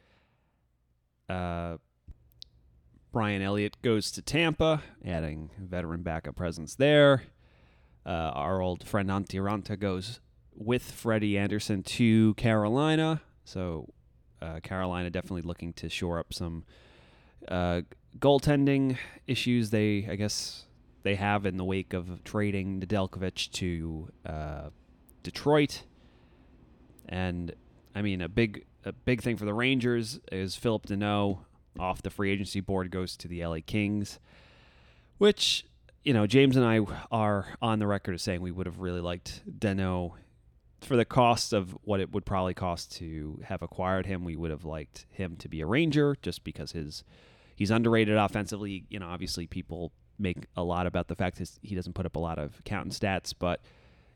[1.31, 1.79] Uh,
[3.13, 7.23] Brian Elliott goes to Tampa, adding veteran backup presence there.
[8.05, 10.21] Uh, our old friend Antti Raanta goes
[10.55, 13.23] with Freddie Andersen to Carolina.
[13.45, 13.93] So
[14.43, 16.65] uh, Carolina definitely looking to shore up some
[17.49, 17.83] uh,
[18.19, 20.67] goaltending issues they, I guess,
[21.03, 24.71] they have in the wake of trading Nedeljkovic to uh,
[25.23, 25.85] Detroit.
[27.09, 27.55] And
[27.95, 31.39] I mean, a big a big thing for the Rangers is Phillip Danault
[31.79, 34.19] off the free agency board goes to the LA Kings,
[35.19, 35.65] which
[36.05, 39.01] you know James and I are on the record as saying we would have really
[39.01, 40.13] liked Deneau
[40.81, 44.25] for the cost of what it would probably cost to have acquired him.
[44.25, 47.05] We would have liked him to be a Ranger just because his
[47.55, 48.85] he's underrated offensively.
[48.89, 52.17] You know, obviously people make a lot about the fact that he doesn't put up
[52.17, 53.61] a lot of counting stats, but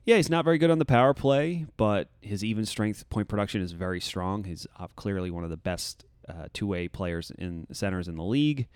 [0.04, 3.62] yeah, he's not very good on the power play, but his even strength point production
[3.62, 4.44] is very strong.
[4.44, 8.24] He's uh, clearly one of the best uh, two way players in centers in the
[8.24, 8.66] league.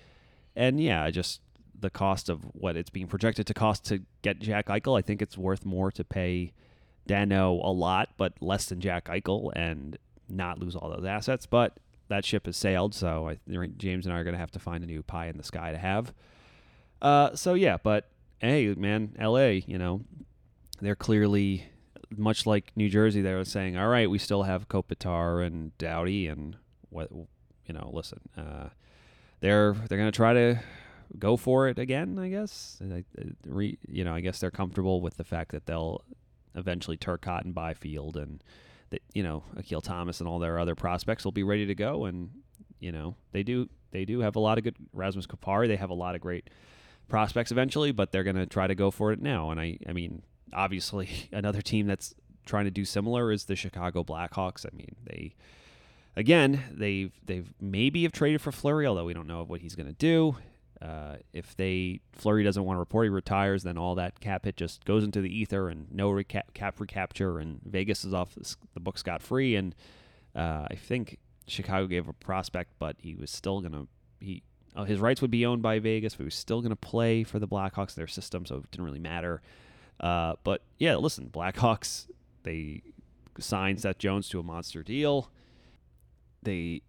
[0.57, 1.41] And yeah, just
[1.79, 5.23] the cost of what it's being projected to cost to get Jack Eichel, I think
[5.23, 6.53] it's worth more to pay
[7.09, 11.47] Danault a lot, but less than Jack Eichel and not lose all those assets.
[11.47, 13.39] But that ship has sailed, so I
[13.77, 15.73] James and I are going to have to find a new pie in the sky
[15.73, 16.15] to have.
[17.01, 18.09] Uh, so yeah, but
[18.41, 20.01] hey, man, L.A., you know,
[20.81, 21.67] they're clearly
[22.17, 23.21] much like New Jersey.
[23.21, 26.57] They were saying, all right, we still have Kopitar and Doughty, and
[26.91, 27.91] what you know.
[27.93, 28.69] Listen, uh,
[29.41, 30.61] they're they're going to try to
[31.19, 32.19] go for it again.
[32.19, 32.81] I guess.
[32.83, 33.05] I,
[33.47, 36.03] re, you know, I guess they're comfortable with the fact that they'll
[36.55, 38.43] eventually Turcotte and Byfield and
[38.91, 42.05] that you know Akil Thomas and all their other prospects will be ready to go.
[42.07, 42.31] And
[42.81, 45.69] you know they do they do have a lot of good Rasmus Kupari.
[45.69, 46.51] They have a lot of great
[47.09, 49.51] prospects eventually, but they're going to try to go for it now.
[49.51, 52.15] And I I mean obviously another team that's
[52.47, 54.65] trying to do similar is the Chicago Blackhawks.
[54.67, 55.35] I mean they
[56.17, 59.87] again they've they've maybe have traded for Fleury, although we don't know what he's going
[59.89, 60.37] to do.
[60.81, 64.57] Uh, if they Fleury doesn't want to report he retires, then all that cap hit
[64.57, 68.35] just goes into the ether and no recap, cap recapture, and Vegas is off
[68.75, 69.57] the book scot free.
[69.57, 69.75] And
[70.37, 73.87] uh, I think Chicago gave a prospect, but he was still gonna
[74.21, 74.43] he
[74.77, 77.41] uh, his rights would be owned by Vegas, but he was still gonna play for
[77.41, 79.43] the Blackhawks their system, so it didn't really matter.
[80.01, 82.07] Uh, but yeah, listen, Blackhawks
[82.45, 82.83] they
[83.39, 85.31] signed Seth Jones to a monster deal.
[86.43, 86.83] They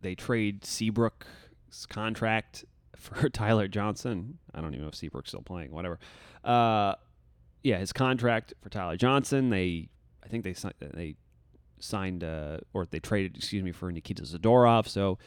[0.00, 2.64] they trade Seabrook's contract
[2.96, 4.38] for Tyler Johnson.
[4.54, 5.70] I don't even know if Seabrook's still playing.
[5.72, 5.98] Whatever.
[6.44, 6.94] Uh,
[7.62, 9.50] yeah, his contract for Tyler Johnson.
[9.50, 9.88] They,
[10.22, 10.74] I think they signed.
[10.80, 11.16] They
[11.78, 13.36] signed uh, or they traded.
[13.36, 14.86] Excuse me for Nikita Zadorov.
[14.86, 15.18] So,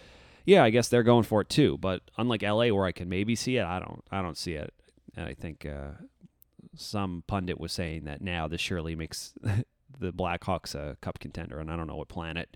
[0.46, 1.78] yeah, I guess they're going for it too.
[1.78, 4.04] But unlike LA, where I can maybe see it, I don't.
[4.12, 4.74] I don't see it.
[5.16, 5.94] And I think uh,
[6.78, 9.34] some pundit was saying that now this surely makes
[10.00, 12.56] the Blackhawks a cup contender, and I don't know what planet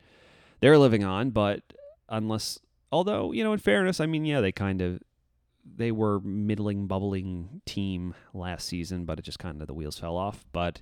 [0.59, 1.31] they're living on.
[1.31, 1.63] But
[2.09, 2.59] unless
[2.91, 5.01] although you know in fairness i mean yeah they kind of
[5.77, 10.17] they were middling bubbling team last season but it just kind of the wheels fell
[10.17, 10.81] off but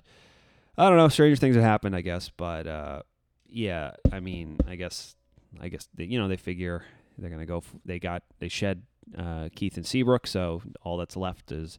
[0.76, 3.00] i don't know stranger things have happened i guess but uh,
[3.48, 5.14] yeah i mean i guess
[5.60, 6.84] i guess they, you know they figure
[7.18, 8.82] they're gonna go f- they got they shed
[9.16, 11.78] uh, keith and seabrook so all that's left is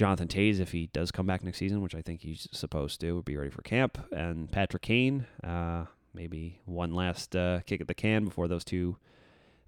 [0.00, 3.12] jonathan toews if he does come back next season which i think he's supposed to
[3.12, 3.98] would be ready for camp.
[4.10, 5.84] And patrick kane uh,
[6.14, 8.96] maybe one last uh, kick at the can before those two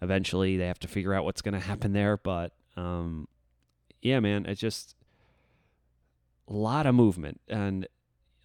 [0.01, 2.17] eventually they have to figure out what's going to happen there.
[2.17, 3.29] But um,
[4.01, 4.97] yeah man it's just
[6.49, 7.43] a lot of movement.
[7.47, 7.87] And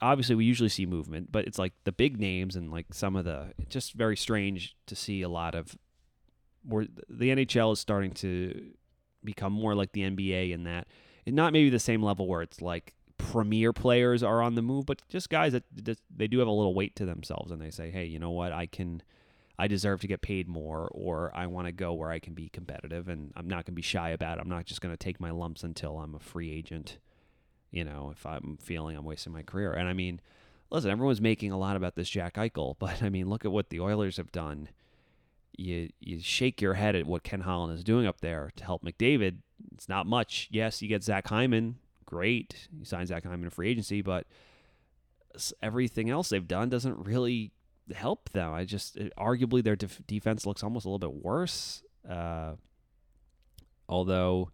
[0.02, 3.24] obviously we usually see movement but it's like the big names and like some of
[3.24, 5.78] the it's just very strange to see a lot of
[6.66, 8.72] where the NHL is starting to
[9.24, 10.86] become more like the NBA in that
[11.36, 15.02] not maybe the same level where it's like premier players are on the move, but
[15.10, 15.64] just guys that
[16.16, 18.52] they do have a little weight to themselves, and they say, "Hey, you know what?
[18.52, 19.02] I can,
[19.60, 22.50] I deserve to get paid more, or I want to go where I can be
[22.50, 24.42] competitive, and I'm not going to be shy about it.
[24.42, 26.98] I'm not just going to take my lumps until I'm a free agent.
[27.72, 29.74] You know, if I'm feeling I'm wasting my career.
[29.74, 30.22] And I mean,
[30.70, 33.70] listen, everyone's making a lot about this Jack Eichel, but I mean, look at what
[33.70, 34.70] the Oilers have done.
[35.58, 38.84] you you shake your head at what Ken Holland is doing up there to help
[38.84, 39.40] McDavid.
[39.74, 40.48] It's not much.
[40.52, 42.68] Yes, you get Zach Hyman, great.
[42.78, 44.28] You sign Zach Hyman in free agency, but
[45.62, 47.52] everything else they've done doesn't really
[47.94, 48.54] help them.
[48.54, 51.84] I just it, arguably their def- defense looks almost a little bit worse.
[52.08, 52.54] Uh,
[53.88, 54.52] although,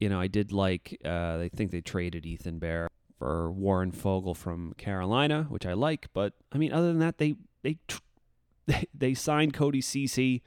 [0.00, 0.98] you know, I did like.
[1.04, 6.08] Uh, I think they traded Ethan Bear for Warren Foegele from Carolina, which I like.
[6.12, 8.00] But I mean, other than that, they they tr-
[8.94, 10.40] they, signed Cody Cece,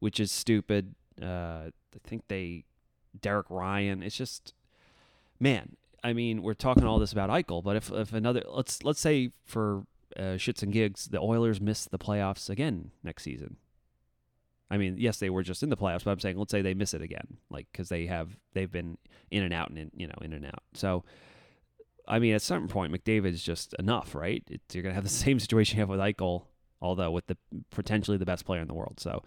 [0.00, 0.94] which is stupid.
[1.20, 2.64] Uh, I think they
[3.20, 4.02] Derek Ryan.
[4.02, 4.54] It's just
[5.40, 5.76] man.
[6.04, 9.30] I mean, we're talking all this about Eichel, but if if another let's let's say
[9.44, 9.84] for
[10.16, 13.56] uh, shits and gigs, the Oilers miss the playoffs again next season.
[14.70, 16.74] I mean, yes, they were just in the playoffs, but I'm saying let's say they
[16.74, 18.98] miss it again, like because they have they've been
[19.30, 20.62] in and out and in, you know in and out.
[20.74, 21.04] So,
[22.06, 24.44] I mean, at some point, McDavid's just enough, right?
[24.50, 26.44] It, you're gonna have the same situation you have with Eichel,
[26.80, 27.36] although with the
[27.70, 29.00] potentially the best player in the world.
[29.00, 29.22] So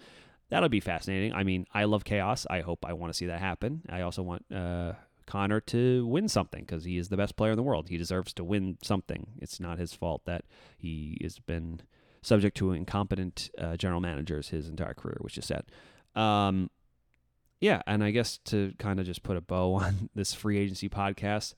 [0.51, 1.33] that'll be fascinating.
[1.33, 2.45] I mean, I love chaos.
[2.49, 3.81] I hope I want to see that happen.
[3.89, 4.93] I also want uh,
[5.25, 7.87] Connor to win something because he is the best player in the world.
[7.89, 9.27] He deserves to win something.
[9.39, 10.43] It's not his fault that
[10.77, 11.81] he has been
[12.21, 15.63] subject to incompetent uh, general managers his entire career, which is sad.
[16.15, 16.69] Um,
[17.61, 20.89] yeah, and I guess to kind of just put a bow on this free agency
[20.89, 21.55] podcast,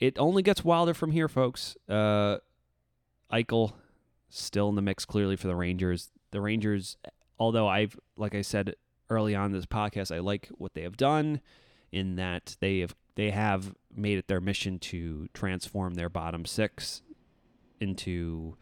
[0.00, 1.76] it only gets wilder from here, folks.
[1.86, 2.38] Uh,
[3.30, 3.74] Eichel
[4.30, 6.10] still in the mix clearly for the Rangers.
[6.30, 6.96] The Rangers,
[7.38, 8.74] although I've like I said
[9.10, 11.40] early on this podcast, I like what they have done
[11.92, 17.02] in that they have they have made it their mission to transform their bottom six
[17.80, 18.56] into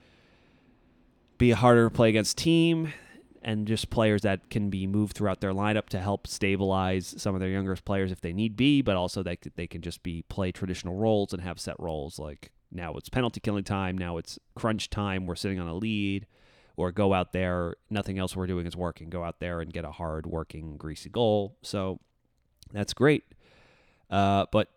[1.39, 2.93] be a harder to play against team
[3.43, 7.41] and just players that can be moved throughout their lineup to help stabilize some of
[7.41, 10.51] their younger players if they need be, but also they they can just be play
[10.51, 12.19] traditional roles and have set roles.
[12.19, 16.27] Like now it's penalty killing time, now it's crunch time, we're sitting on a lead,
[16.77, 19.85] or go out there, nothing else we're doing is working, go out there and get
[19.85, 21.57] a hard working greasy goal.
[21.63, 22.01] So
[22.73, 23.25] that's great.
[24.11, 24.69] Uh, but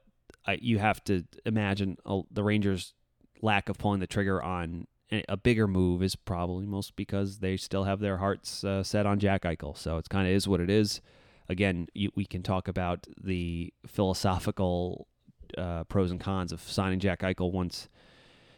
[0.45, 2.93] I, you have to imagine uh, the Rangers'
[3.41, 4.88] lack of pulling the trigger on
[5.29, 9.19] a bigger move is probably most because they still have their hearts uh, set on
[9.19, 9.77] Jack Eichel.
[9.77, 11.01] So it's kind of is what it is.
[11.47, 15.07] Again, you, we can talk about the philosophical
[15.57, 17.88] uh, pros and cons of signing Jack Eichel once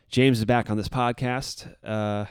[0.09, 1.71] James is back on this podcast.
[1.83, 2.25] Uh,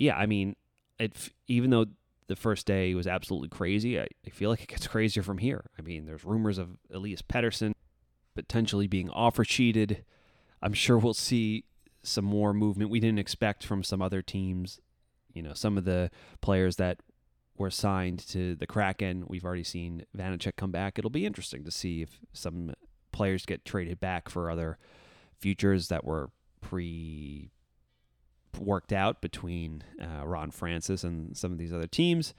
[0.00, 0.56] yeah, I mean,
[0.98, 1.12] it,
[1.46, 1.84] even though
[2.26, 5.66] the first day was absolutely crazy, I, I feel like it gets crazier from here.
[5.78, 7.74] I mean, there's rumors of Elias Pettersson
[8.34, 10.04] potentially being offer sheeted.
[10.62, 11.64] I'm sure we'll see
[12.02, 14.80] some more movement we didn't expect from some other teams.
[15.34, 16.10] You know, some of the
[16.40, 17.00] players that
[17.58, 20.98] were signed to the Kraken, we've already seen Vanecek come back.
[20.98, 22.72] It'll be interesting to see if some
[23.12, 24.78] players get traded back for other
[25.38, 26.30] futures that were
[26.62, 27.50] pre
[28.58, 32.34] worked out between uh, Ron Francis and some of these other teams.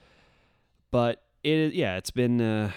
[0.90, 2.72] But it, yeah, it's been uh,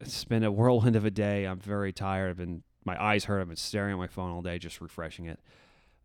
[0.00, 1.44] it's been a whirlwind of a day.
[1.44, 2.30] I'm very tired.
[2.30, 3.40] I've been my eyes hurt.
[3.40, 5.40] I've been staring at my phone all day, just refreshing it.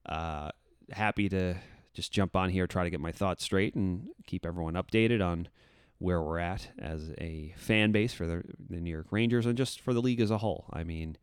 [0.06, 0.50] Uh,
[0.92, 1.56] happy to
[1.94, 5.48] just jump on here, try to get my thoughts straight, and keep everyone updated on
[6.00, 9.82] where we're at as a fan base for the, the New York Rangers and just
[9.82, 10.66] for the league as a whole.
[10.72, 11.18] I mean,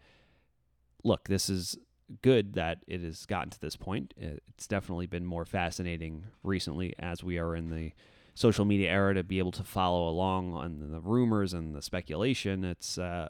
[1.05, 1.79] look, this is
[2.23, 4.15] good that it has gotten to this point.
[4.17, 7.93] It's definitely been more fascinating recently as we are in the
[8.35, 12.65] social media era to be able to follow along on the rumors and the speculation.
[12.65, 13.29] It's uh,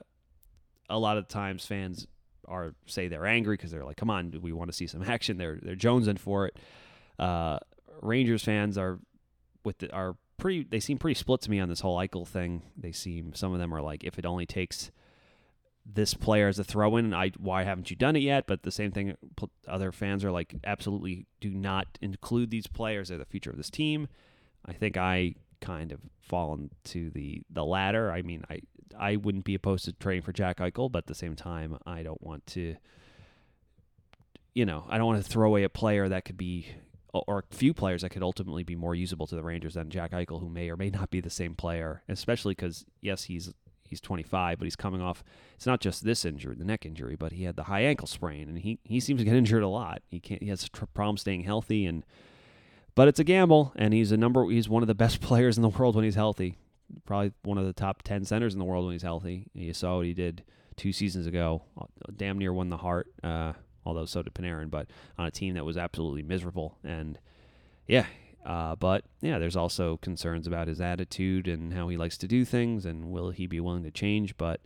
[0.89, 2.07] a lot of times fans
[2.47, 5.39] are say they're angry because they're like, "Come on, we want to see some action."
[5.39, 6.59] They're they're jonesing for it.
[7.19, 7.59] Uh,
[8.03, 8.99] Rangers fans are
[9.65, 10.65] with the, are pretty.
[10.65, 12.63] They seem pretty split to me on this whole Eichel thing.
[12.77, 14.91] They seem some of them are like, if it only takes
[15.87, 18.47] this player as a throw in, I why haven't you done it yet?
[18.47, 19.17] But the same thing,
[19.69, 23.09] other fans are like, absolutely do not include these players.
[23.09, 24.09] They're the future of this team.
[24.65, 28.11] I think I kind of fall into the the latter.
[28.11, 28.61] I mean, I
[28.99, 32.03] I wouldn't be opposed to trading for Jack Eichel, but at the same time, I
[32.03, 32.77] don't want to.
[34.55, 36.69] You know, I don't want to throw away a player that could be,
[37.13, 40.13] or a few players that could ultimately be more usable to the Rangers than Jack
[40.13, 42.03] Eichel, who may or may not be the same player.
[42.09, 43.53] Especially because yes, he's
[43.95, 45.23] he's 25, but he's coming off.
[45.55, 48.49] It's not just this injury, the neck injury, but he had the high ankle sprain,
[48.49, 50.03] and he he seems to get injured a lot.
[50.09, 50.43] He can't.
[50.43, 52.05] He has a problem staying healthy, and
[52.95, 54.49] but it's a gamble, and he's a number.
[54.51, 56.57] He's one of the best players in the world when he's healthy.
[57.07, 59.47] Probably one of the top 10 centers in the world when he's healthy.
[59.55, 60.45] You saw what he did
[60.77, 61.63] two seasons ago.
[62.15, 63.09] Damn near won the Hart.
[63.23, 63.55] uh,
[63.87, 64.89] although so did Panarin, but
[65.19, 66.79] on a team that was absolutely miserable.
[66.85, 67.19] And
[67.87, 68.07] yeah,
[68.45, 72.45] uh, but yeah, there's also concerns about his attitude and how he likes to do
[72.45, 74.37] things, and will he be willing to change?
[74.37, 74.61] But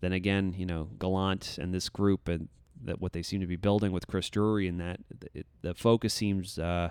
[0.00, 2.48] then again, you know, Gallant and this group and
[2.84, 5.00] that what they seem to be building with Chris Drury and that
[5.32, 6.90] it, the focus seems uh,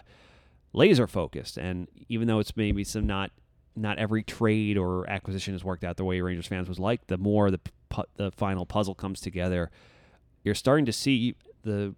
[0.74, 1.58] laser focused.
[1.58, 3.32] And even though it's maybe some not
[3.76, 7.18] not every trade or acquisition has worked out the way Rangers fans was like, the
[7.18, 9.72] more the pu- the final puzzle comes together,
[10.44, 11.96] you're starting to see the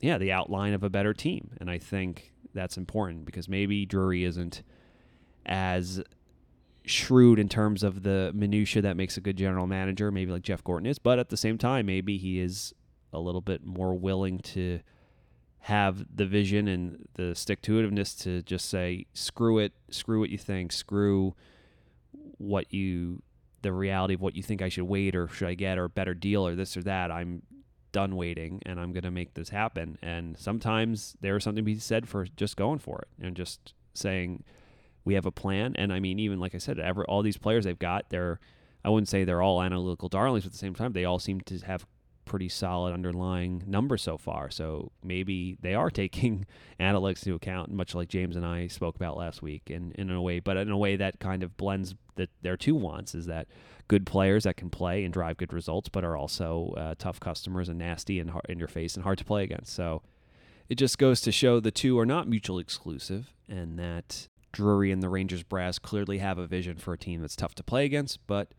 [0.00, 4.24] yeah the outline of a better team, and I think that's important because maybe Drury
[4.24, 4.62] isn't
[5.46, 6.02] as
[6.84, 10.62] shrewd in terms of the minutia that makes a good general manager, maybe like Jeff
[10.62, 12.74] Gorton is, but at the same time, maybe he is
[13.12, 14.80] a little bit more willing to
[15.60, 20.28] have the vision and the stick to itiveness to just say, screw it, screw what
[20.28, 21.34] you think, screw
[22.36, 23.22] what you,
[23.62, 25.88] the reality of what you think I should wait or should I get or a
[25.88, 27.10] better deal or this or that.
[27.10, 27.42] I'm
[27.94, 29.96] done waiting and I'm going to make this happen.
[30.02, 34.44] And sometimes there's something to be said for just going for it and just saying,
[35.06, 35.74] we have a plan.
[35.76, 36.78] And I mean, even like I said,
[37.08, 38.40] all these players they've got, they're
[38.84, 41.40] I wouldn't say they're all analytical darlings, but at the same time, they all seem
[41.42, 41.86] to have
[42.26, 44.50] pretty solid underlying numbers so far.
[44.50, 46.46] So maybe they are taking
[46.78, 50.20] analytics into account, much like James and I spoke about last week, in, in a
[50.20, 53.48] way, but in a way that kind of blends the, their two wants is that
[53.88, 57.68] good players that can play and drive good results, but are also uh, tough customers
[57.68, 59.74] and nasty and hard, in your face and hard to play against.
[59.74, 60.02] So
[60.68, 65.02] it just goes to show the two are not mutually exclusive and that Drury and
[65.02, 68.24] the Rangers brass clearly have a vision for a team that's tough to play against,
[68.26, 68.52] but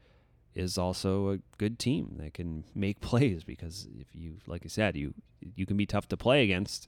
[0.53, 4.95] is also a good team that can make plays because if you like I said,
[4.95, 5.13] you
[5.55, 6.87] you can be tough to play against,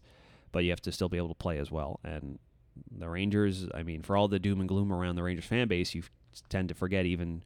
[0.52, 2.00] but you have to still be able to play as well.
[2.04, 2.40] And
[2.92, 5.96] the Rangers, I mean, for all the doom and gloom around the Rangers fan base,
[5.96, 6.04] you
[6.50, 7.44] tend to forget even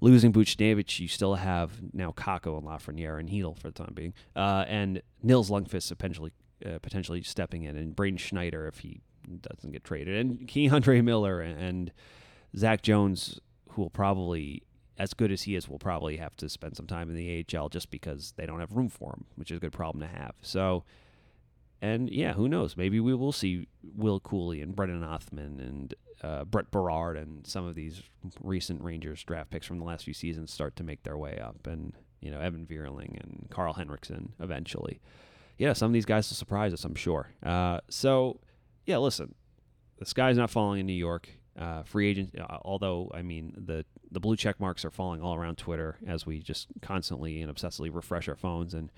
[0.00, 4.14] losing Buchnevich, you still have now Kakko and Lafreniere and Chytil for the time being,
[4.36, 6.32] uh, and Nils Lundkvist potentially
[6.64, 9.00] uh, potentially stepping in, and Braden Schneider if he
[9.40, 11.92] doesn't get traded, and K'Andre Miller and
[12.56, 13.38] Zach Jones,
[13.70, 14.62] who will probably,
[14.98, 17.68] as good as he is, will probably have to spend some time in the AHL
[17.68, 20.34] just because they don't have room for him, which is a good problem to have.
[20.42, 20.84] So,
[21.80, 22.76] and yeah, who knows?
[22.76, 27.66] Maybe we will see Will Cuylle and Brennan Othmann and uh, Brett Berard and some
[27.66, 28.02] of these
[28.42, 31.66] recent Rangers draft picks from the last few seasons start to make their way up,
[31.66, 35.00] and you know Evan Vierling and Karl Henriksson eventually.
[35.58, 37.30] Yeah, some of these guys will surprise us, I'm sure.
[37.42, 38.40] Uh, so
[38.86, 39.34] yeah, listen,
[39.98, 41.28] the sky's not falling in New York.
[41.58, 45.34] Uh, free agent, uh, although I mean the the blue check marks are falling all
[45.34, 48.90] around Twitter as we just constantly and obsessively refresh our phones and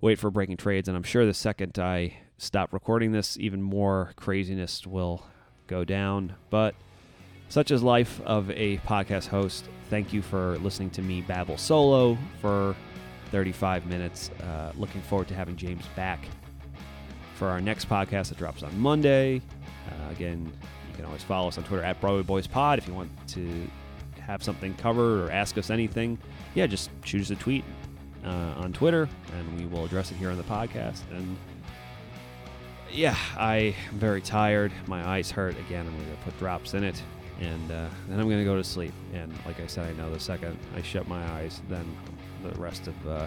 [0.00, 0.88] wait for breaking trades.
[0.88, 5.24] And I'm sure the second I stop recording this, even more craziness will
[5.70, 6.34] go down.
[6.50, 6.74] But
[7.48, 9.68] such is life of a podcast host.
[9.88, 12.76] Thank you for listening to me babble solo for
[13.30, 14.30] 35 minutes.
[14.42, 16.26] Uh, looking forward to having James back
[17.34, 19.40] for our next podcast that drops on Monday.
[19.88, 20.52] Uh, again,
[20.88, 23.68] you can always follow us on Twitter at Broadway Boys Pod if you want to
[24.20, 26.18] have something covered or ask us anything.
[26.54, 27.64] Yeah, just shoot us a tweet
[28.24, 31.00] uh, on Twitter and we will address it here on the podcast.
[31.10, 31.36] And
[32.92, 34.72] yeah, I am very tired.
[34.86, 35.86] My eyes hurt again.
[35.86, 37.00] I'm going to put drops in it.
[37.40, 38.92] And uh, then I'm going to go to sleep.
[39.14, 41.86] And like I said, I know the second I shut my eyes, then
[42.42, 43.26] the rest of uh,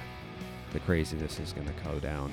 [0.72, 2.32] the craziness is going to go down.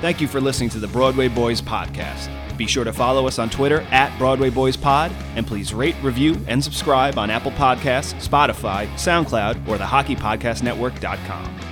[0.00, 2.28] Thank you for listening to the Broadway Boys podcast.
[2.56, 6.36] Be sure to follow us on Twitter at Broadway Boys Pod, and please rate, review,
[6.48, 11.71] and subscribe on Apple Podcasts, Spotify, SoundCloud, or the HockeyPodcastNetwork.com.